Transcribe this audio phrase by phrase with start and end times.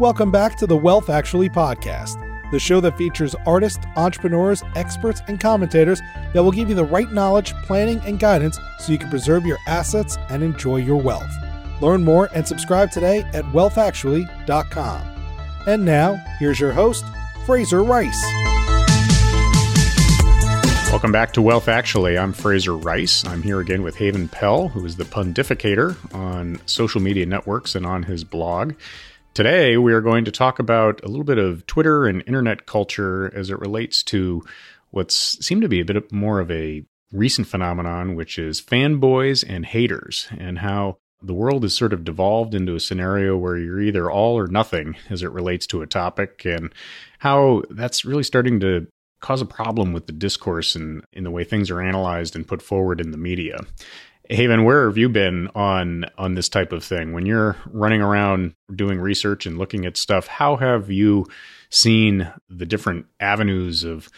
[0.00, 2.18] Welcome back to the Wealth Actually podcast,
[2.50, 6.00] the show that features artists, entrepreneurs, experts, and commentators
[6.32, 9.58] that will give you the right knowledge, planning, and guidance so you can preserve your
[9.66, 11.30] assets and enjoy your wealth.
[11.82, 15.02] Learn more and subscribe today at wealthactually.com.
[15.66, 17.04] And now, here's your host,
[17.44, 18.24] Fraser Rice.
[20.90, 22.16] Welcome back to Wealth Actually.
[22.16, 23.26] I'm Fraser Rice.
[23.26, 27.84] I'm here again with Haven Pell, who is the pontificator on social media networks and
[27.84, 28.72] on his blog.
[29.32, 33.32] Today, we are going to talk about a little bit of Twitter and internet culture
[33.32, 34.42] as it relates to
[34.90, 35.14] what's
[35.44, 40.26] seemed to be a bit more of a recent phenomenon, which is fanboys and haters,
[40.36, 44.36] and how the world has sort of devolved into a scenario where you're either all
[44.36, 46.74] or nothing as it relates to a topic, and
[47.20, 48.88] how that's really starting to
[49.20, 52.60] cause a problem with the discourse and in the way things are analyzed and put
[52.60, 53.60] forward in the media.
[54.30, 57.12] Haven, where have you been on on this type of thing?
[57.12, 61.26] When you're running around doing research and looking at stuff, how have you
[61.68, 64.08] seen the different avenues of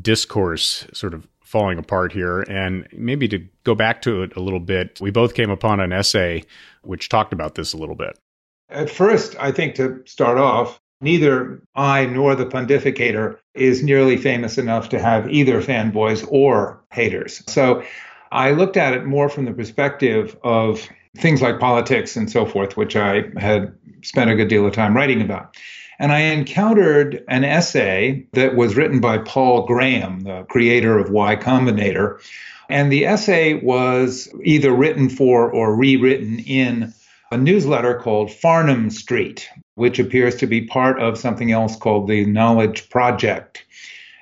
[0.00, 2.42] discourse sort of falling apart here?
[2.42, 5.92] And maybe to go back to it a little bit, we both came upon an
[5.92, 6.44] essay
[6.82, 8.16] which talked about this a little bit.
[8.68, 14.58] At first, I think to start off, neither I nor the pontificator is nearly famous
[14.58, 17.42] enough to have either fanboys or haters.
[17.48, 17.82] So
[18.32, 22.76] I looked at it more from the perspective of things like politics and so forth,
[22.76, 25.56] which I had spent a good deal of time writing about.
[25.98, 31.36] And I encountered an essay that was written by Paul Graham, the creator of Y
[31.36, 32.20] Combinator.
[32.68, 36.92] And the essay was either written for or rewritten in
[37.32, 42.26] a newsletter called Farnam Street, which appears to be part of something else called the
[42.26, 43.64] Knowledge Project.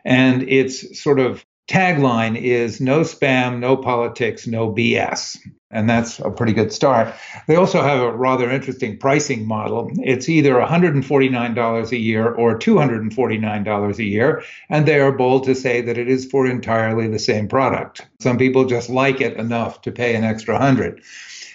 [0.04, 5.38] And it's sort of tagline is no spam, no politics, no BS.
[5.70, 7.12] And that's a pretty good start.
[7.48, 9.90] They also have a rather interesting pricing model.
[10.04, 14.44] It's either $149 a year or $249 a year.
[14.68, 18.06] And they are bold to say that it is for entirely the same product.
[18.20, 21.02] Some people just like it enough to pay an extra hundred.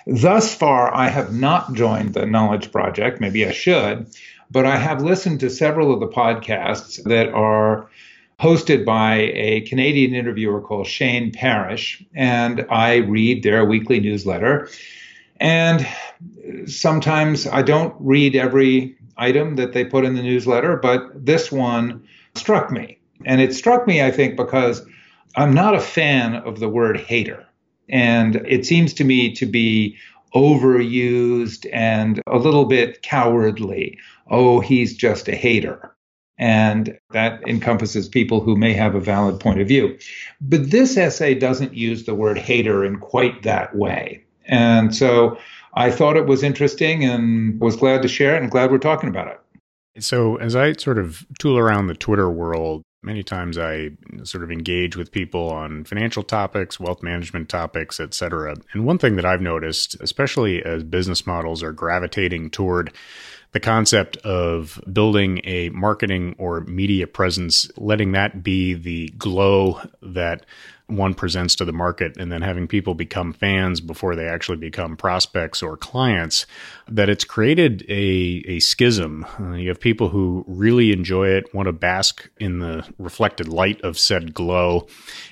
[0.05, 3.21] Thus far, I have not joined the Knowledge Project.
[3.21, 4.07] Maybe I should.
[4.51, 7.89] But I have listened to several of the podcasts that are
[8.39, 14.69] hosted by a Canadian interviewer called Shane Parrish, and I read their weekly newsletter.
[15.41, 15.87] And
[16.65, 22.07] sometimes I don't read every item that they put in the newsletter, but this one
[22.35, 22.97] struck me.
[23.25, 24.85] And it struck me, I think, because
[25.35, 27.45] I'm not a fan of the word hater.
[27.89, 29.97] And it seems to me to be
[30.33, 33.97] overused and a little bit cowardly.
[34.29, 35.93] Oh, he's just a hater.
[36.39, 39.97] And that encompasses people who may have a valid point of view.
[40.39, 44.23] But this essay doesn't use the word hater in quite that way.
[44.45, 45.37] And so
[45.73, 49.09] I thought it was interesting and was glad to share it and glad we're talking
[49.09, 49.39] about it.
[50.01, 53.91] So, as I sort of tool around the Twitter world, many times I
[54.23, 58.55] sort of engage with people on financial topics, wealth management topics, et cetera.
[58.73, 62.93] And one thing that I've noticed, especially as business models are gravitating toward
[63.51, 70.45] the concept of building a marketing or media presence, letting that be the glow that
[70.89, 74.97] one presents to the market and then having people become fans before they actually become
[74.97, 76.45] prospects or clients
[76.87, 79.25] that it's created a, a schism.
[79.39, 83.79] Uh, you have people who really enjoy it want to bask in the reflected light
[83.81, 84.87] of said glow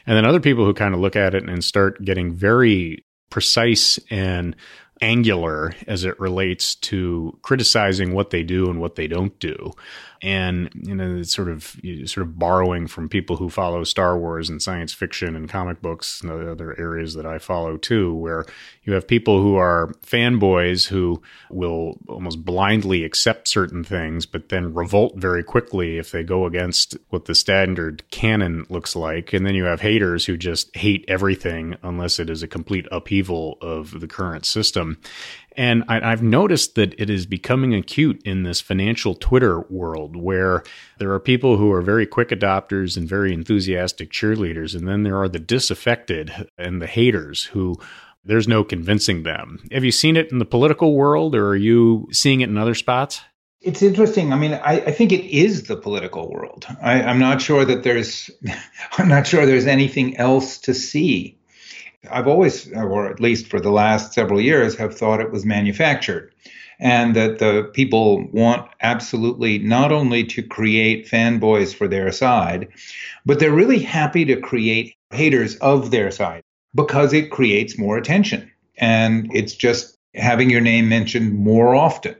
[0.06, 4.00] and then other people who kind of look at it and start getting very precise
[4.10, 4.56] and
[5.02, 9.74] angular as it relates to criticizing what they do and what they don't do
[10.22, 11.75] and you know it's sort of
[12.06, 16.22] sort of borrowing from people who follow Star Wars and science fiction and comic books
[16.22, 18.46] and other areas that I follow too, where
[18.84, 24.74] you have people who are fanboys who will almost blindly accept certain things, but then
[24.74, 29.56] revolt very quickly if they go against what the standard canon looks like, and then
[29.56, 34.07] you have haters who just hate everything unless it is a complete upheaval of the
[34.07, 34.87] current system.
[35.58, 40.63] And I, have noticed that it is becoming acute in this financial Twitter world where
[41.00, 44.75] there are people who are very quick adopters and very enthusiastic cheerleaders.
[44.75, 47.75] And then there are the disaffected and the haters who
[48.24, 49.60] there's no convincing them.
[49.72, 52.75] Have you seen it in the political world or are you seeing it in other
[52.75, 53.22] spots?
[53.62, 54.31] It's interesting.
[54.31, 56.68] I mean, I, I think it is the political world.
[56.81, 58.30] I, I'm not sure that there's,
[59.00, 61.37] I'm not sure there's anything else to see
[62.12, 66.33] I've always, or at least for the last several years, have thought it was manufactured.
[66.80, 72.68] And that the people want absolutely not only to create fanboys for their side,
[73.25, 76.44] but they're really happy to create haters of their side
[76.75, 78.51] because it creates more attention.
[78.77, 82.15] And it's just having your name mentioned more often.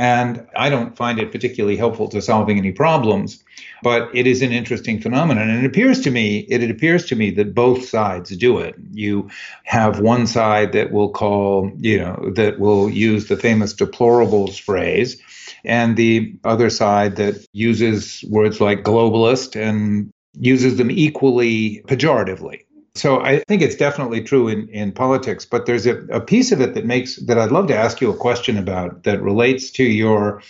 [0.00, 3.44] And I don't find it particularly helpful to solving any problems,
[3.82, 5.50] but it is an interesting phenomenon.
[5.50, 8.76] And it appears to me, it, it appears to me that both sides do it.
[8.92, 9.28] You
[9.64, 15.20] have one side that will call, you know, that will use the famous deplorables phrase,
[15.66, 22.60] and the other side that uses words like globalist and uses them equally pejoratively.
[22.94, 26.60] So I think it's definitely true in, in politics, but there's a, a piece of
[26.60, 29.84] it that makes that I'd love to ask you a question about that relates to
[29.84, 30.42] your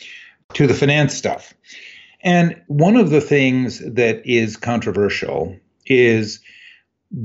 [0.54, 1.54] to the finance stuff.
[2.22, 5.56] And one of the things that is controversial
[5.86, 6.40] is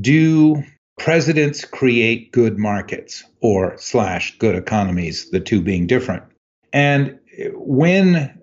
[0.02, 0.64] do
[0.98, 6.24] presidents create good markets or slash good economies, the two being different.
[6.72, 7.20] And
[7.54, 8.42] when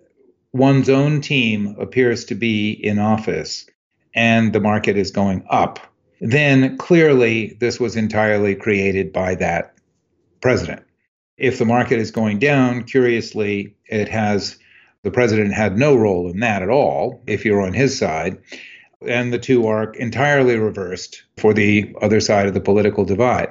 [0.53, 3.67] one's own team appears to be in office
[4.15, 5.81] and the market is going up,
[6.23, 9.75] then clearly this was entirely created by that
[10.41, 10.83] president.
[11.37, 14.57] If the market is going down, curiously, it has
[15.03, 18.39] the president had no role in that at all if you're on his side.
[19.07, 23.49] And the two are entirely reversed for the other side of the political divide.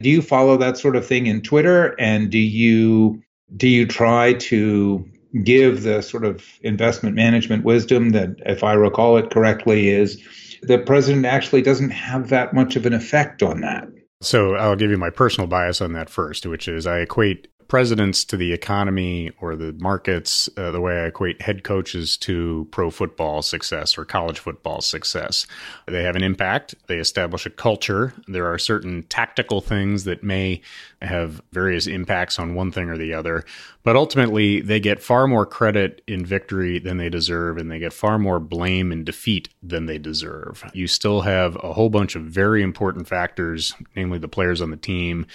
[0.00, 1.94] Do you follow that sort of thing in Twitter?
[1.98, 3.22] And do you
[3.56, 5.06] do you try to
[5.44, 10.18] give the sort of investment management wisdom that, if I recall it correctly, is
[10.66, 13.88] the president actually doesn't have that much of an effect on that.
[14.22, 18.24] So I'll give you my personal bias on that first, which is I equate presidents
[18.24, 22.90] to the economy or the markets, uh, the way I equate head coaches to pro
[22.90, 25.46] football success or college football success.
[25.86, 28.12] They have an impact, they establish a culture.
[28.28, 30.60] There are certain tactical things that may
[31.02, 33.44] have various impacts on one thing or the other,
[33.82, 37.92] but ultimately they get far more credit in victory than they deserve, and they get
[37.92, 40.68] far more blame in defeat than they deserve.
[40.72, 44.76] You still have a whole bunch of very important factors, namely the players on the
[44.76, 45.26] team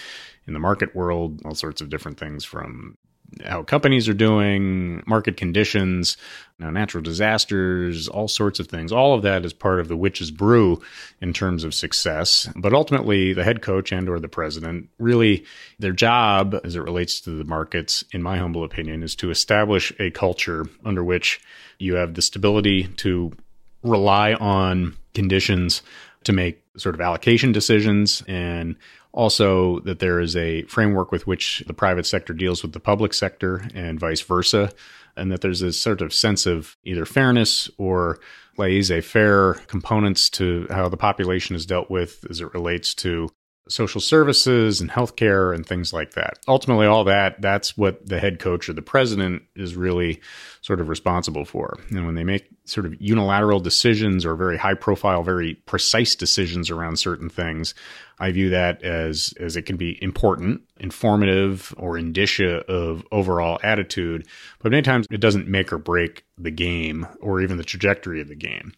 [0.51, 2.97] in the market world, all sorts of different things from
[3.45, 6.17] how companies are doing, market conditions,
[6.59, 8.91] natural disasters, all sorts of things.
[8.91, 10.81] All of that is part of the witch's brew
[11.21, 12.49] in terms of success.
[12.57, 15.45] But ultimately, the head coach and or the president really
[15.79, 19.93] their job as it relates to the markets, in my humble opinion, is to establish
[19.97, 21.39] a culture under which
[21.79, 23.31] you have the stability to
[23.81, 25.81] rely on conditions
[26.25, 28.75] to make sort of allocation decisions and
[29.13, 33.13] also, that there is a framework with which the private sector deals with the public
[33.13, 34.71] sector and vice versa.
[35.17, 38.19] And that there's this sort of sense of either fairness or
[38.57, 43.29] laissez faire components to how the population is dealt with as it relates to
[43.71, 46.39] social services and healthcare and things like that.
[46.47, 50.19] Ultimately, all that, that's what the head coach or the president is really
[50.61, 51.77] sort of responsible for.
[51.89, 56.69] And when they make sort of unilateral decisions or very high profile, very precise decisions
[56.69, 57.73] around certain things,
[58.19, 64.27] I view that as, as it can be important, informative, or indicia of overall attitude.
[64.59, 68.27] But many times it doesn't make or break the game or even the trajectory of
[68.27, 68.73] the game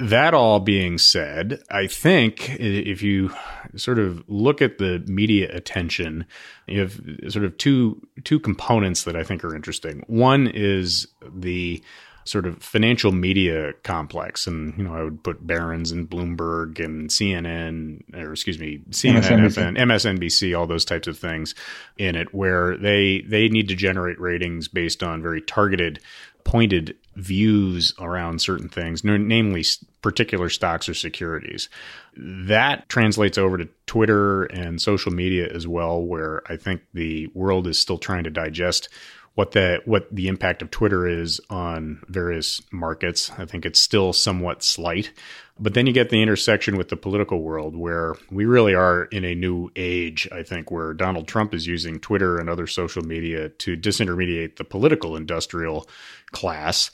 [0.00, 3.34] that all being said, I think if you
[3.76, 6.24] sort of look at the media attention,
[6.66, 10.04] you have sort of two two components that I think are interesting.
[10.06, 11.82] One is the
[12.28, 17.10] sort of financial media complex, and you know I would put Barron's and Bloomberg and
[17.10, 19.74] CNN, or excuse me, CNN, MSNBC.
[19.74, 21.54] FN, MSNBC, all those types of things
[21.96, 26.00] in it, where they they need to generate ratings based on very targeted
[26.48, 29.62] pointed views around certain things, namely
[30.00, 31.68] particular stocks or securities.
[32.16, 37.66] That translates over to Twitter and social media as well, where I think the world
[37.66, 38.88] is still trying to digest
[39.34, 43.30] what the what the impact of Twitter is on various markets.
[43.36, 45.12] I think it's still somewhat slight.
[45.60, 49.24] But then you get the intersection with the political world where we really are in
[49.24, 53.48] a new age, I think, where Donald Trump is using Twitter and other social media
[53.48, 55.88] to disintermediate the political industrial
[56.30, 56.90] class.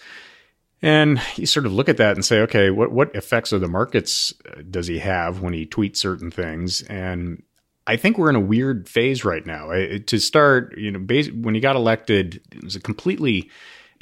[0.80, 3.68] And you sort of look at that and say, okay, what, what effects of the
[3.68, 6.82] markets uh, does he have when he tweets certain things?
[6.82, 7.42] And
[7.86, 9.70] I think we're in a weird phase right now.
[9.98, 13.50] to start, you know, when he got elected, it was a completely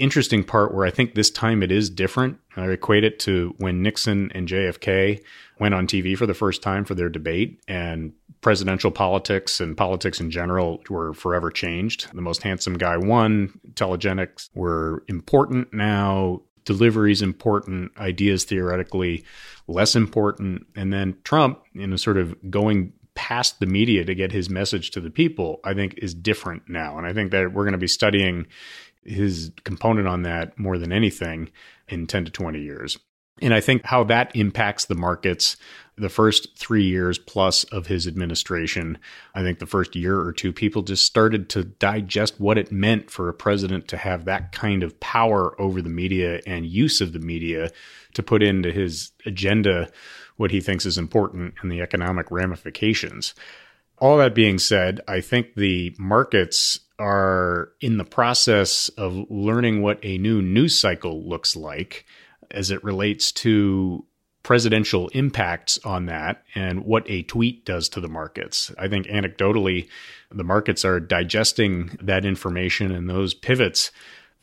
[0.02, 2.38] interesting part where I think this time it is different.
[2.56, 5.22] I equate it to when Nixon and JFK
[5.60, 10.20] went on TV for the first time for their debate, and presidential politics and politics
[10.20, 12.08] in general were forever changed.
[12.12, 13.60] The most handsome guy won.
[13.74, 16.42] Telegenics were important now.
[16.64, 17.92] Deliveries important.
[17.96, 19.24] Ideas theoretically
[19.68, 20.66] less important.
[20.74, 24.90] And then Trump, you know, sort of going past the media to get his message
[24.90, 26.98] to the people, I think is different now.
[26.98, 28.46] And I think that we're going to be studying
[29.04, 31.50] his component on that more than anything
[31.88, 32.98] in 10 to 20 years.
[33.40, 35.56] And I think how that impacts the markets
[35.96, 38.98] the first three years plus of his administration,
[39.34, 43.10] I think the first year or two, people just started to digest what it meant
[43.10, 47.12] for a president to have that kind of power over the media and use of
[47.12, 47.70] the media
[48.14, 49.88] to put into his agenda
[50.36, 53.34] what he thinks is important and the economic ramifications.
[53.98, 59.98] All that being said, I think the markets are in the process of learning what
[60.04, 62.06] a new news cycle looks like
[62.52, 64.06] as it relates to
[64.44, 68.72] presidential impacts on that and what a tweet does to the markets.
[68.78, 69.88] I think anecdotally,
[70.30, 73.90] the markets are digesting that information and those pivots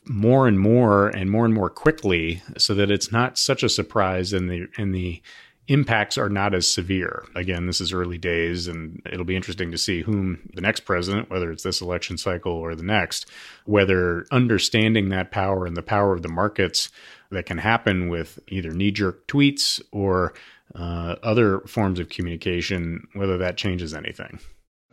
[0.06, 4.34] more and more and more and more quickly so that it's not such a surprise
[4.34, 5.22] in the and the
[5.70, 7.24] impacts are not as severe.
[7.36, 11.30] Again, this is early days and it'll be interesting to see whom the next president,
[11.30, 13.28] whether it's this election cycle or the next,
[13.66, 16.90] whether understanding that power and the power of the markets
[17.30, 20.34] that can happen with either knee jerk tweets or
[20.74, 24.40] uh, other forms of communication, whether that changes anything.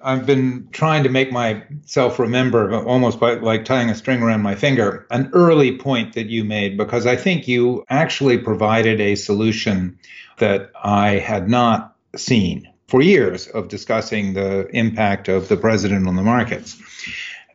[0.06, 4.54] I've been trying to make myself remember, almost by, like tying a string around my
[4.54, 9.98] finger, an early point that you made, because I think you actually provided a solution
[10.38, 16.14] that I had not seen for years of discussing the impact of the president on
[16.14, 16.80] the markets.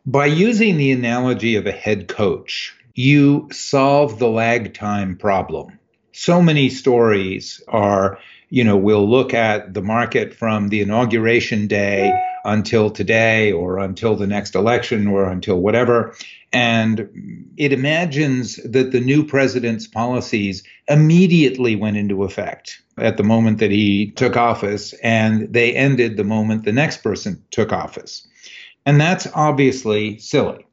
[0.06, 5.80] By using the analogy of a head coach, you solve the lag time problem.
[6.12, 12.12] So many stories are, you know, we'll look at the market from the inauguration day
[12.46, 16.16] until today or until the next election or until whatever.
[16.54, 23.60] And it imagines that the new president's policies immediately went into effect at the moment
[23.60, 28.28] that he took office, and they ended the moment the next person took office.
[28.86, 30.66] And that's obviously silly.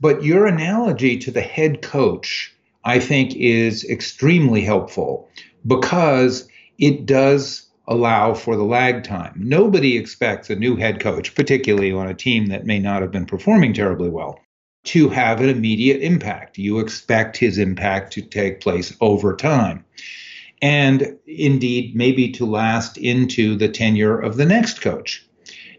[0.00, 2.52] But your analogy to the head coach,
[2.84, 5.28] I think, is extremely helpful
[5.66, 9.34] because it does allow for the lag time.
[9.36, 13.26] Nobody expects a new head coach, particularly on a team that may not have been
[13.26, 14.40] performing terribly well,
[14.84, 16.58] to have an immediate impact.
[16.58, 19.84] You expect his impact to take place over time.
[20.62, 25.26] And indeed, maybe to last into the tenure of the next coach.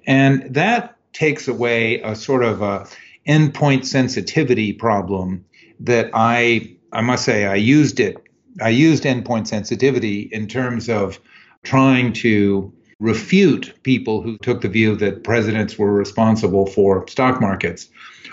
[0.05, 2.87] And that takes away a sort of a
[3.27, 5.45] endpoint sensitivity problem
[5.79, 8.17] that I I must say I used it.
[8.61, 11.19] I used endpoint sensitivity in terms of
[11.65, 17.89] trying to refute people who took the view that presidents were responsible for stock markets.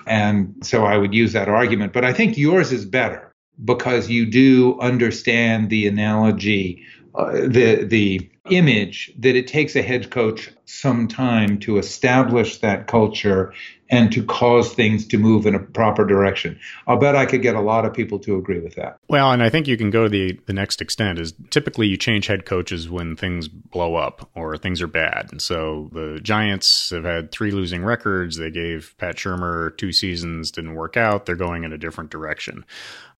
[0.06, 1.92] And so I would use that argument.
[1.92, 3.32] But I think yours is better
[3.64, 6.84] because you do understand the analogy,
[7.14, 12.86] uh, the the image that it takes a head coach some time to establish that
[12.86, 13.52] culture
[13.92, 16.58] and to cause things to move in a proper direction.
[16.86, 18.98] I'll bet I could get a lot of people to agree with that.
[19.08, 22.26] Well, and I think you can go the the next extent is typically you change
[22.26, 25.28] head coaches when things blow up or things are bad.
[25.30, 28.38] And so the Giants have had three losing records.
[28.38, 31.26] They gave Pat Shurmur two seasons, didn't work out.
[31.26, 32.64] They're going in a different direction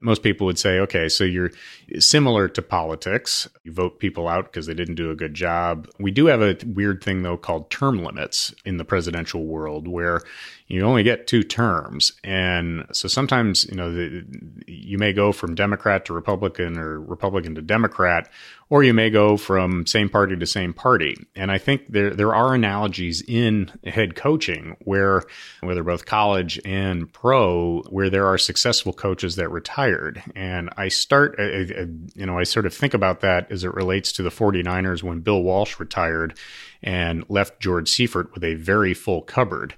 [0.03, 1.53] most people would say, okay, so you're
[1.99, 3.49] similar to politics.
[3.63, 5.89] You vote people out because they didn't do a good job.
[5.99, 10.23] We do have a weird thing, though, called term limits in the presidential world where
[10.69, 12.13] you only get two terms.
[12.25, 14.25] And so sometimes, you know, the,
[14.67, 18.31] you may go from Democrat to Republican or Republican to Democrat,
[18.71, 21.15] or you may go from same party to same party.
[21.37, 25.25] And I think there there are analogies in head coaching where
[25.61, 30.23] whether both college and pro where there are successful coaches that retired.
[30.35, 34.23] And I start you know, I sort of think about that as it relates to
[34.23, 36.39] the 49ers when Bill Walsh retired
[36.83, 39.75] and left George Seifert with a very full cupboard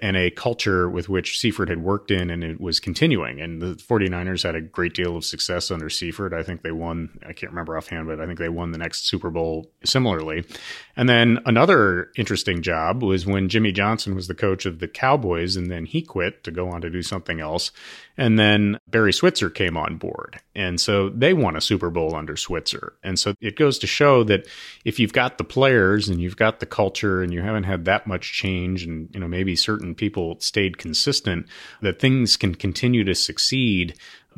[0.00, 3.40] and a culture with which Seifert had worked in and it was continuing.
[3.40, 6.32] And the 49ers had a great deal of success under Seifert.
[6.32, 9.06] I think they won, I can't remember offhand, but I think they won the next
[9.06, 10.44] Super Bowl similarly.
[10.96, 15.56] And then another interesting job was when Jimmy Johnson was the coach of the Cowboys
[15.56, 17.72] and then he quit to go on to do something else.
[18.16, 20.40] And then Barry Switzer came on board.
[20.54, 22.94] And so they won a Super Bowl under Switzer.
[23.04, 24.48] And so it goes to show that
[24.84, 28.08] if you've got the players and you've got the culture and you haven't had that
[28.08, 31.46] much change and, you know, maybe certain people stayed consistent,
[31.82, 33.94] that things can continue to succeed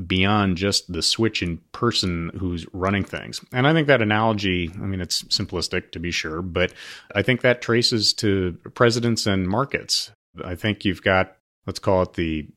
[0.07, 3.41] beyond just the switch in person who's running things.
[3.53, 6.73] And I think that analogy, I mean, it's simplistic to be sure, but
[7.15, 10.11] I think that traces to presidents and markets.
[10.43, 12.49] I think you've got, let's call it the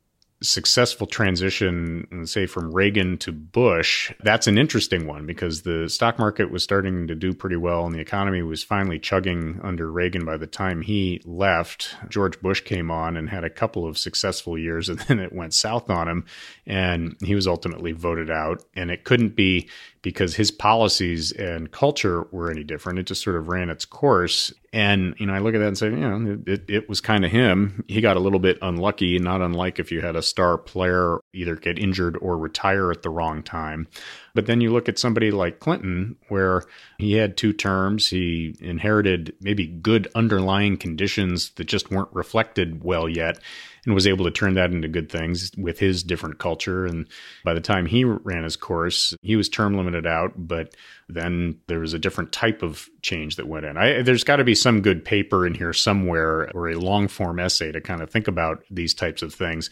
[0.44, 6.52] successful transition, say from Reagan to Bush, that's an interesting one because the stock market
[6.52, 10.38] was starting to do pretty well and the economy was finally chugging under Reagan by
[10.38, 11.96] the time he left.
[12.10, 15.54] George Bush came on and had a couple of successful years and then it went
[15.54, 16.26] south on him
[16.68, 18.64] and he was ultimately voted out.
[18.76, 19.70] And it couldn't be
[20.04, 23.00] because his policies and culture were any different.
[23.00, 24.54] It just sort of ran its course.
[24.74, 27.24] And, you know, I look at that and say, you know, it, it was kind
[27.24, 27.86] of him.
[27.88, 31.56] He got a little bit unlucky, not unlike if you had a star player either
[31.56, 33.88] get injured or retire at the wrong time.
[34.36, 36.64] But then you look at somebody like Clinton, where
[36.98, 43.08] he had two terms, he inherited maybe good underlying conditions that just weren't reflected well
[43.08, 43.40] yet
[43.86, 46.86] and was able to turn that into good things with his different culture.
[46.86, 47.08] And
[47.44, 50.76] by the time he ran his course, he was term limited out, but
[51.10, 53.78] then there was a different type of change that went in.
[53.78, 57.40] I, there's got to be some good paper in here somewhere or a long form
[57.40, 59.70] essay to kind of think about these types of things.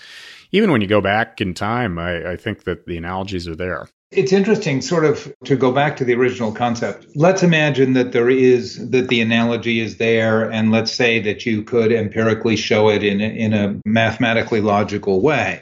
[0.51, 3.87] Even when you go back in time, I, I think that the analogies are there.
[4.11, 7.07] It's interesting, sort of, to go back to the original concept.
[7.15, 11.63] Let's imagine that there is, that the analogy is there, and let's say that you
[11.63, 15.61] could empirically show it in a, in a mathematically logical way.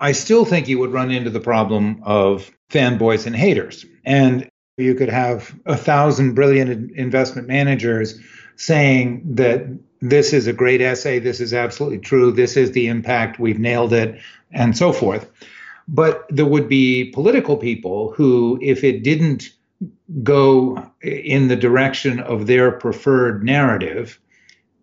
[0.00, 3.86] I still think you would run into the problem of fanboys and haters.
[4.04, 8.18] And you could have a thousand brilliant investment managers
[8.56, 9.64] saying that
[10.00, 13.92] this is a great essay, this is absolutely true, this is the impact, we've nailed
[13.92, 15.30] it, and so forth.
[15.88, 19.50] But there would be political people who, if it didn't
[20.22, 24.18] go in the direction of their preferred narrative,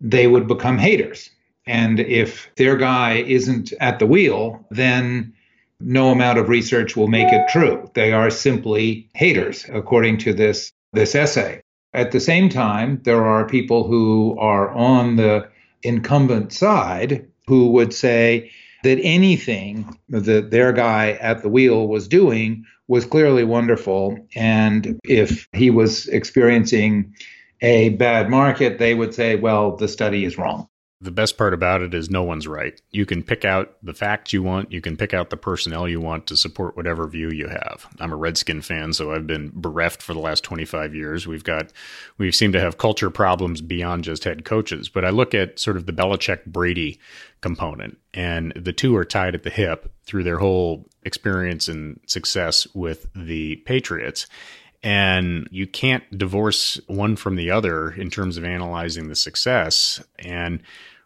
[0.00, 1.30] they would become haters.
[1.66, 5.32] And if their guy isn't at the wheel, then
[5.80, 7.90] no amount of research will make it true.
[7.94, 11.60] They are simply haters, according to this, this essay.
[11.92, 15.48] At the same time, there are people who are on the
[15.82, 18.50] incumbent side who would say,
[18.84, 24.16] that anything that their guy at the wheel was doing was clearly wonderful.
[24.36, 27.14] And if he was experiencing
[27.60, 30.68] a bad market, they would say, well, the study is wrong
[31.04, 32.80] the best part about it is no one's right.
[32.90, 36.00] You can pick out the facts you want, you can pick out the personnel you
[36.00, 37.86] want to support whatever view you have.
[38.00, 41.26] I'm a Redskin fan, so I've been bereft for the last 25 years.
[41.26, 41.72] We've got
[42.16, 45.76] we seem to have culture problems beyond just head coaches, but I look at sort
[45.76, 46.98] of the Belichick Brady
[47.42, 52.66] component and the two are tied at the hip through their whole experience and success
[52.74, 54.26] with the Patriots
[54.84, 60.62] and you can't divorce one from the other in terms of analyzing the success and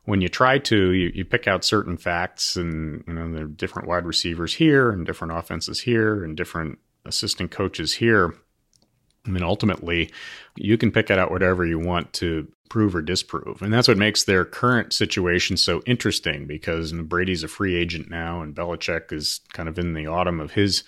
[0.08, 3.46] when you try to, you, you pick out certain facts, and you know there are
[3.46, 8.34] different wide receivers here, and different offenses here, and different assistant coaches here.
[9.26, 10.10] I mean, ultimately,
[10.56, 13.60] you can pick it out whatever you want to prove or disprove.
[13.60, 18.40] And that's what makes their current situation so interesting because Brady's a free agent now,
[18.40, 20.84] and Belichick is kind of in the autumn of his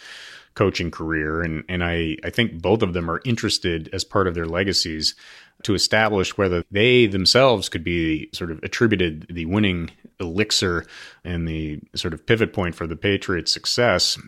[0.55, 1.43] coaching career.
[1.43, 5.15] And, and I, I think both of them are interested as part of their legacies
[5.63, 10.85] to establish whether they themselves could be sort of attributed the winning elixir
[11.25, 14.19] and the sort of pivot point for the Patriots' success.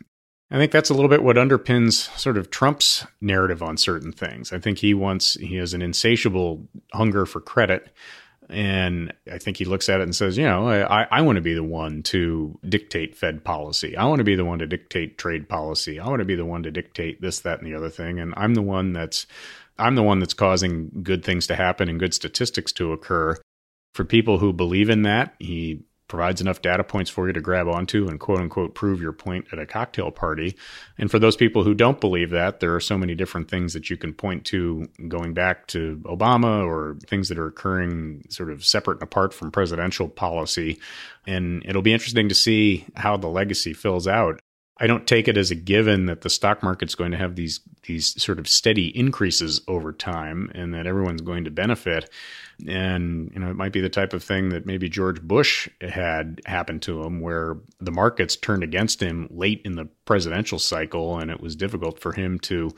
[0.51, 4.53] I think that's a little bit what underpins sort of Trump's narrative on certain things.
[4.53, 7.91] I think he wants, he has an insatiable hunger for credit.
[8.51, 11.43] And I think he looks at it and says, you know, I, I want to
[11.43, 13.97] be the one to dictate Fed policy.
[13.97, 15.99] I want to be the one to dictate trade policy.
[15.99, 18.19] I want to be the one to dictate this, that, and the other thing.
[18.19, 19.27] And I'm the one that's
[19.79, 23.37] I'm the one that's causing good things to happen and good statistics to occur.
[23.95, 25.83] For people who believe in that, he
[26.13, 29.47] provides enough data points for you to grab onto and quote unquote prove your point
[29.51, 30.55] at a cocktail party.
[30.99, 33.89] And for those people who don't believe that, there are so many different things that
[33.89, 38.63] you can point to going back to Obama or things that are occurring sort of
[38.63, 40.79] separate and apart from presidential policy.
[41.27, 44.39] And it'll be interesting to see how the legacy fills out.
[44.83, 47.61] I don't take it as a given that the stock market's going to have these
[47.85, 52.11] these sort of steady increases over time and that everyone's going to benefit.
[52.67, 56.41] And you know, it might be the type of thing that maybe George Bush had
[56.47, 61.31] happened to him where the markets turned against him late in the presidential cycle and
[61.31, 62.73] it was difficult for him to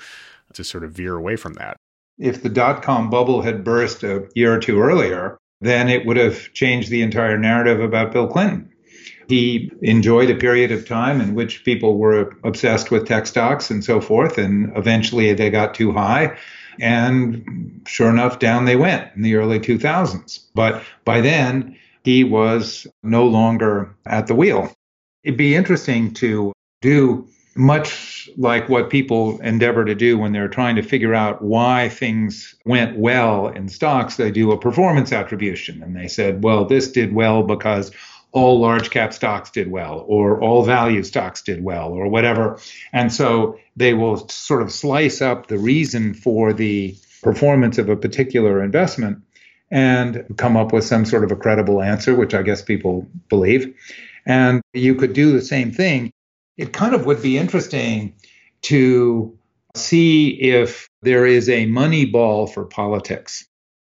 [0.52, 1.78] to sort of veer away from that.
[2.18, 6.18] If the dot com bubble had burst a year or two earlier, then it would
[6.18, 8.70] have changed the entire narrative about Bill Clinton.
[9.28, 13.84] He enjoyed a period of time in which people were obsessed with tech stocks and
[13.84, 16.36] so forth, and eventually they got too high.
[16.80, 20.40] And sure enough, down they went in the early 2000s.
[20.54, 24.72] But by then, he was no longer at the wheel.
[25.22, 30.76] It'd be interesting to do much like what people endeavor to do when they're trying
[30.76, 34.16] to figure out why things went well in stocks.
[34.16, 37.92] They do a performance attribution and they said, well, this did well because
[38.34, 42.58] all large cap stocks did well or all value stocks did well or whatever.
[42.92, 47.96] And so they will sort of slice up the reason for the performance of a
[47.96, 49.22] particular investment
[49.70, 53.72] and come up with some sort of a credible answer, which I guess people believe.
[54.26, 56.12] And you could do the same thing.
[56.56, 58.14] It kind of would be interesting
[58.62, 59.38] to
[59.76, 63.46] see if there is a Moneyball for politics.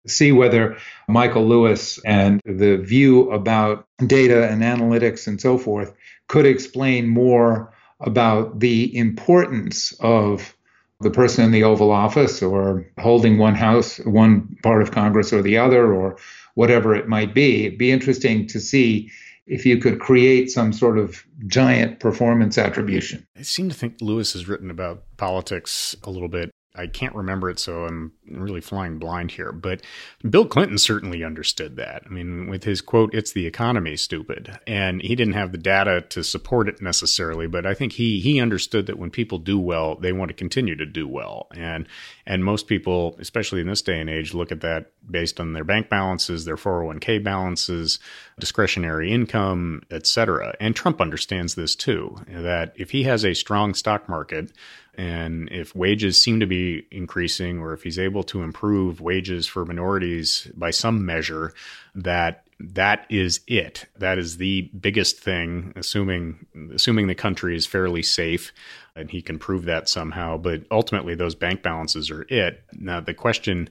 [0.07, 0.77] See whether
[1.09, 5.95] Michael Lewis and the view about data and analytics and so forth
[6.29, 10.57] could explain more about the importance of
[11.01, 15.43] the person in the Oval Office or holding one house, one part of Congress or
[15.43, 16.17] the other, or
[16.55, 17.67] whatever it might be.
[17.67, 19.11] It'd be interesting to see
[19.47, 23.27] if you could create some sort of giant performance attribution.
[23.37, 27.51] I seem to think Lewis has written about politics a little bit I can't remember
[27.51, 29.53] it, so I'm really flying blind here.
[29.53, 29.83] But
[30.29, 32.03] Bill Clinton certainly understood that.
[32.07, 34.59] I mean, with his quote, it's the economy, stupid.
[34.67, 38.41] And he didn't have the data to support it necessarily, but I think he he
[38.41, 41.49] understood that when people do well, they want to continue to do well.
[41.55, 41.87] And
[42.27, 45.65] and most people, especially in this day and age, look at that based on their
[45.65, 47.99] bank balances, their 401k balances,
[48.39, 50.55] discretionary income, etc.
[50.59, 54.53] And Trump understands this too, that if he has a strong stock market,
[54.95, 59.65] and if wages seem to be increasing, or if he's able to improve wages for
[59.65, 61.53] minorities by some measure,
[61.95, 63.87] that that is it.
[63.99, 68.53] That is the biggest thing, assuming assuming the country is fairly safe
[68.95, 70.37] and he can prove that somehow.
[70.37, 72.63] But ultimately those bank balances are it.
[72.73, 73.71] Now the question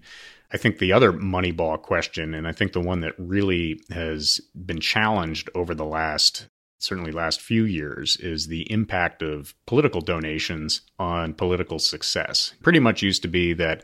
[0.54, 4.80] I think the other Moneyball question, and I think the one that really has been
[4.82, 6.48] challenged over the last
[6.84, 12.54] certainly last few years is the impact of political donations on political success.
[12.64, 13.84] Pretty much used to be that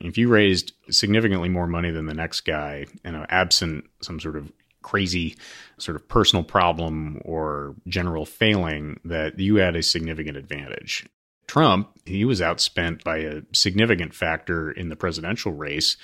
[0.00, 4.36] if you raised significantly more money than the next guy, you know, absent some sort
[4.36, 4.50] of
[4.82, 5.36] crazy
[5.76, 11.06] sort of personal problem or general failing, that you had a significant advantage.
[11.46, 15.96] Trump, he was outspent by a significant factor in the presidential race,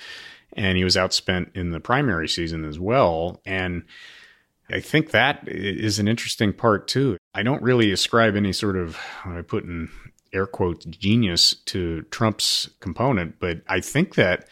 [0.53, 3.41] and he was outspent in the primary season as well.
[3.45, 3.83] And
[4.69, 7.17] I think that is an interesting part too.
[7.33, 9.89] I don't really ascribe any sort of, I put in
[10.33, 14.47] air quotes, genius to Trump's component, but I think that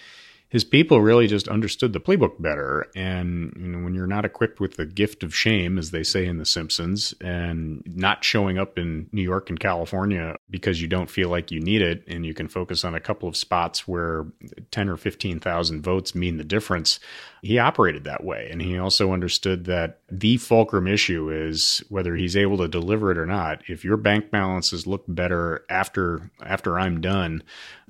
[0.53, 2.87] his people really just understood the playbook better.
[2.95, 6.27] And you know, when you're not equipped with the gift of shame, as they say
[6.27, 11.09] in The Simpsons, and not showing up in New York and California because you don't
[11.09, 14.27] feel like you need it, and you can focus on a couple of spots where
[14.69, 16.99] 10 or 15,000 votes mean the difference,
[17.41, 18.47] he operated that way.
[18.51, 23.17] And he also understood that the fulcrum issue is whether he's able to deliver it
[23.17, 23.63] or not.
[23.67, 27.41] If your bank balances look better after after I'm done,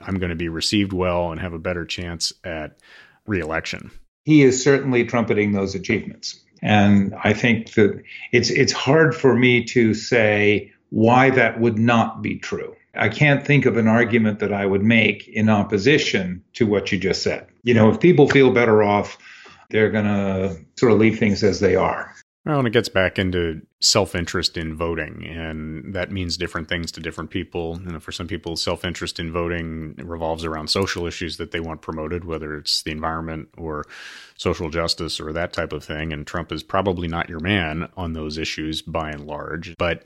[0.01, 2.52] I'm going to be received well and have a better chance at
[3.25, 3.91] reelection.
[4.25, 6.39] He is certainly trumpeting those achievements.
[6.61, 12.21] And I think that it's it's hard for me to say why that would not
[12.21, 12.75] be true.
[12.95, 16.99] I can't think of an argument that I would make in opposition to what you
[16.99, 17.47] just said.
[17.63, 19.17] You know, if people feel better off,
[19.71, 22.13] they're going to sort of leave things as they are.
[22.45, 26.91] Well, and it gets back into self interest in voting, and that means different things
[26.93, 27.79] to different people.
[27.85, 31.59] You know, for some people, self interest in voting revolves around social issues that they
[31.59, 33.85] want promoted, whether it's the environment or
[34.37, 36.13] social justice or that type of thing.
[36.13, 39.75] And Trump is probably not your man on those issues by and large.
[39.77, 40.05] But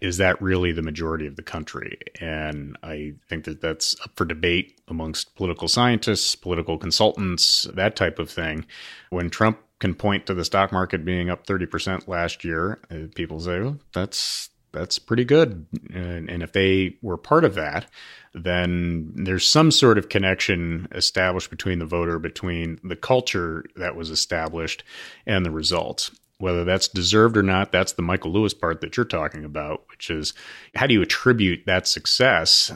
[0.00, 1.98] is that really the majority of the country?
[2.20, 8.18] And I think that that's up for debate amongst political scientists, political consultants, that type
[8.18, 8.66] of thing.
[9.10, 13.40] When Trump can point to the stock market being up 30% last year, uh, people
[13.40, 15.66] say, that's that's pretty good.
[15.92, 17.86] And, and, if they were part of that,
[18.34, 24.10] then there's some sort of connection established between the voter, between the culture that was
[24.10, 24.84] established
[25.26, 26.10] and the results.
[26.38, 30.10] Whether that's deserved or not, that's the Michael Lewis part that you're talking about, which
[30.10, 30.34] is
[30.74, 32.70] how do you attribute that success?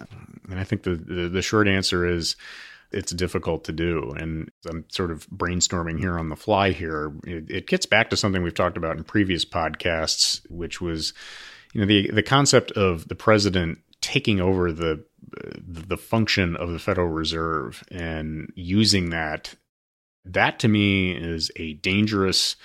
[0.49, 2.37] And I think the, the, the short answer is
[2.93, 4.13] it's difficult to do.
[4.17, 7.13] And I'm sort of brainstorming here on the fly here.
[7.25, 11.13] It, it, gets back to something we've talked about in previous podcasts, which was,
[11.73, 15.05] you know, the the concept of the president taking over the
[15.63, 19.55] the function of the Federal Reserve and using that.
[20.25, 22.57] That to me is a dangerous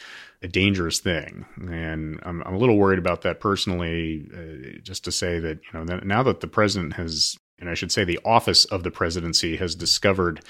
[0.42, 4.28] a dangerous thing, and I'm, I'm a little worried about that personally.
[4.34, 7.92] Uh, just to say that you know now that the president has and I should
[7.92, 10.42] say the office of the presidency has discovered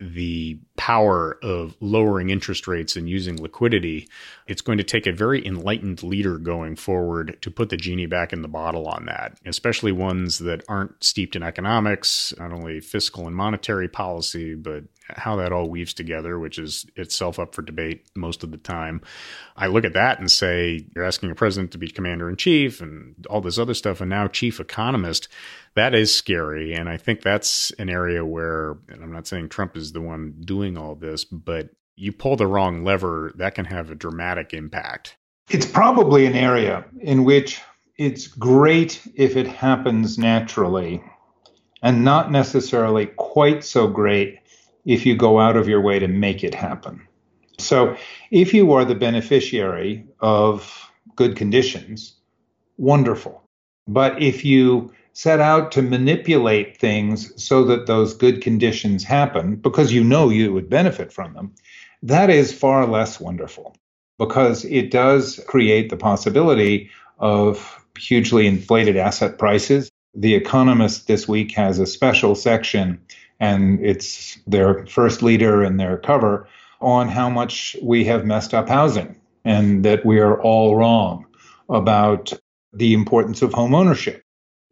[0.00, 4.08] the power of lowering interest rates and using liquidity,
[4.46, 8.32] it's going to take a very enlightened leader going forward to put the genie back
[8.32, 13.26] in the bottle on that, especially ones that aren't steeped in economics, not only fiscal
[13.26, 14.84] and monetary policy, but
[15.16, 19.00] how that all weaves together, which is itself up for debate most of the time.
[19.56, 22.80] I look at that and say, you're asking a president to be commander in chief
[22.80, 25.28] and all this other stuff, and now chief economist.
[25.74, 26.74] That is scary.
[26.74, 30.34] And I think that's an area where, and I'm not saying Trump is the one
[30.40, 35.16] doing all this, but you pull the wrong lever, that can have a dramatic impact.
[35.50, 37.60] It's probably an area in which
[37.98, 41.02] it's great if it happens naturally
[41.82, 44.39] and not necessarily quite so great
[44.84, 47.06] if you go out of your way to make it happen.
[47.58, 47.96] So,
[48.30, 52.14] if you are the beneficiary of good conditions,
[52.78, 53.42] wonderful.
[53.86, 59.92] But if you set out to manipulate things so that those good conditions happen because
[59.92, 61.54] you know you would benefit from them,
[62.02, 63.76] that is far less wonderful
[64.18, 69.90] because it does create the possibility of hugely inflated asset prices.
[70.14, 73.00] The Economist this week has a special section,
[73.40, 76.46] and it's their first leader in their cover
[76.80, 81.26] on how much we have messed up housing and that we are all wrong
[81.68, 82.32] about
[82.72, 84.22] the importance of home ownership.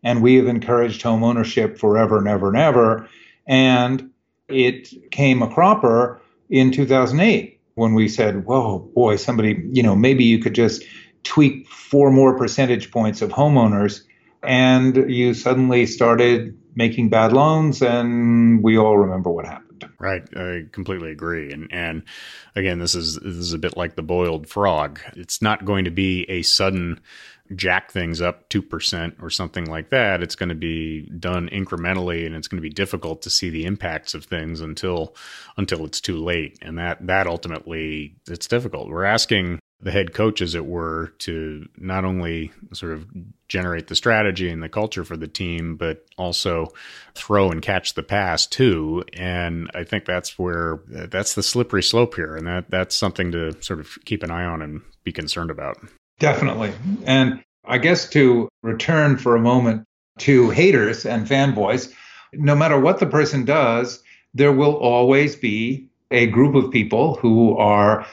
[0.04, 3.09] And we have encouraged home ownership forever and ever and ever.
[3.46, 4.11] And
[4.48, 10.24] it came a cropper in 2008 when we said, whoa, boy, somebody, you know, maybe
[10.24, 10.85] you could just
[11.24, 14.02] tweak four more percentage points of homeowners.
[14.42, 19.84] And you suddenly started making bad loans, and we all remember what happened.
[19.98, 21.52] Right, I completely agree.
[21.52, 22.04] And and
[22.54, 25.00] again, this is this is a bit like the boiled frog.
[25.14, 27.00] It's not going to be a sudden
[27.54, 30.22] jack things up 2% or something like that.
[30.22, 33.64] It's going to be done incrementally and it's going to be difficult to see the
[33.64, 35.16] impacts of things until
[35.56, 36.58] until it's too late.
[36.62, 38.88] And that that ultimately it's difficult.
[38.88, 43.06] We're asking the head coach, as it were, to not only sort of
[43.46, 46.72] generate the strategy and the culture for the team, but also
[47.14, 49.04] throw and catch the pass too.
[49.12, 53.60] And I think that's where that's the slippery slope here, and that that's something to
[53.62, 55.78] sort of keep an eye on and be concerned about.
[56.18, 56.72] Definitely,
[57.04, 59.84] and I guess to return for a moment
[60.18, 61.92] to haters and fanboys,
[62.32, 64.02] no matter what the person does,
[64.34, 68.06] there will always be a group of people who are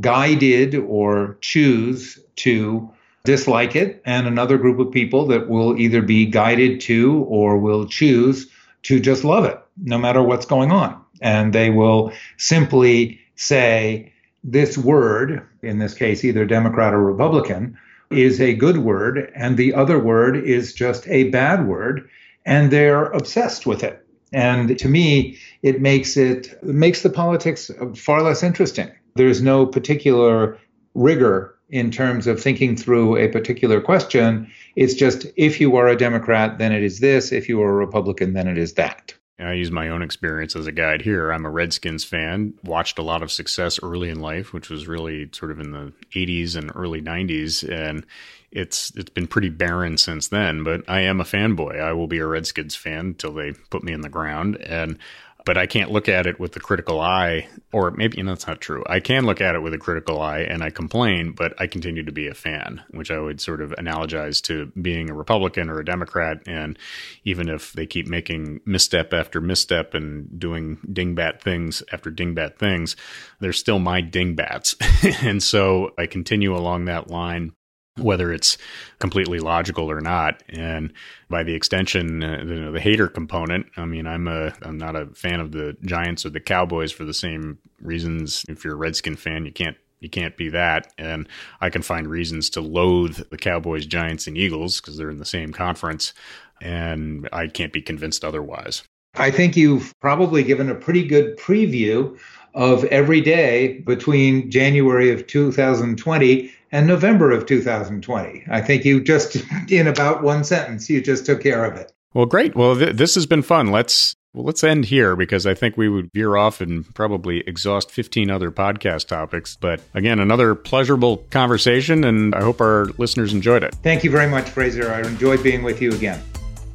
[0.00, 2.90] guided or choose to
[3.24, 7.86] dislike it, and another group of people that will either be guided to or will
[7.86, 8.50] choose
[8.82, 11.02] to just love it, no matter what's going on.
[11.20, 17.76] And they will simply say, this word, in this case, either Democrat or Republican,
[18.10, 22.08] is a good word, and the other word is just a bad word,
[22.46, 24.04] and they're obsessed with it.
[24.32, 28.90] And to me, it makes it, it makes the politics far less interesting.
[29.14, 30.58] There's no particular
[30.94, 34.50] rigor in terms of thinking through a particular question.
[34.76, 37.32] It's just if you are a Democrat, then it is this.
[37.32, 39.14] If you are a Republican, then it is that.
[39.38, 41.30] I use my own experience as a guide here.
[41.30, 45.30] I'm a Redskins fan, watched a lot of success early in life, which was really
[45.32, 47.66] sort of in the 80s and early 90s.
[47.66, 48.04] And
[48.50, 51.80] it's it's been pretty barren since then, but I am a fanboy.
[51.80, 54.56] I will be a Redskins fan until they put me in the ground.
[54.56, 54.98] And
[55.44, 58.46] but I can't look at it with a critical eye, or maybe you know, that's
[58.46, 58.82] not true.
[58.86, 62.02] I can look at it with a critical eye and I complain, but I continue
[62.02, 65.78] to be a fan, which I would sort of analogize to being a Republican or
[65.78, 66.42] a Democrat.
[66.46, 66.78] And
[67.24, 72.96] even if they keep making misstep after misstep and doing dingbat things after dingbat things,
[73.40, 74.74] they're still my dingbats.
[75.22, 77.52] and so I continue along that line
[77.98, 78.56] whether it's
[78.98, 80.42] completely logical or not.
[80.48, 80.92] And
[81.28, 85.06] by the extension, uh, the, the, hater component, I mean, I'm a I'm not a
[85.06, 88.44] fan of the Giants or the Cowboys for the same reasons.
[88.48, 90.92] If you're a Redskin fan, you can't you can't be that.
[90.98, 91.28] And
[91.60, 95.24] I can find reasons to loathe the Cowboys, Giants, and Eagles because they're in the
[95.24, 96.14] same conference,
[96.60, 98.82] and I can't be convinced otherwise.
[99.14, 102.18] I think you've probably given a pretty good preview
[102.54, 108.44] of every day between January of 2020 and November of 2020.
[108.48, 109.36] I think you just,
[109.68, 111.92] in about one sentence, you just took care of it.
[112.14, 112.54] Well, great.
[112.54, 113.70] Well, th- this has been fun.
[113.70, 117.90] Let's well, let's end here because I think we would veer off and probably exhaust
[117.90, 119.56] 15 other podcast topics.
[119.60, 123.74] But again, another pleasurable conversation, and I hope our listeners enjoyed it.
[123.82, 124.92] Thank you very much, Fraser.
[124.92, 126.22] I enjoyed being with you again.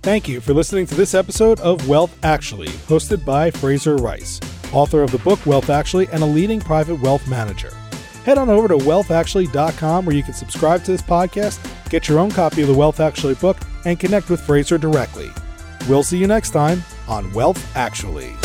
[0.01, 4.39] Thank you for listening to this episode of Wealth Actually, hosted by Fraser Rice,
[4.73, 7.71] author of the book Wealth Actually and a leading private wealth manager
[8.25, 11.59] head on over to wealthactually.com where you can subscribe to this podcast,
[11.89, 15.29] get your own copy of the Wealth Actually book, and connect with Fraser directly.
[15.87, 18.35] We'll see you next time on Wealth Actually.